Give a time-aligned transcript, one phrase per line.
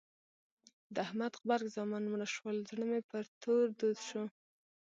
[0.93, 4.23] د احمد غبرګ زامن مړه شول؛ زړه مې پر تور دود شو.